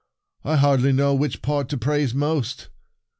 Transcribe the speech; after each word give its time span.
"I 0.43 0.55
hardly 0.55 0.93
know 0.93 1.13
which 1.13 1.43
part 1.43 1.69
to 1.69 1.77
praise 1.77 2.11
most." 2.15 2.69